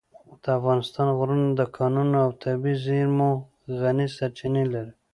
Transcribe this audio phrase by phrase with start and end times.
[0.43, 3.31] د افغانستان غرونه د کانونو او طبیعي زېرمو
[3.79, 4.93] غني سرچینې لري.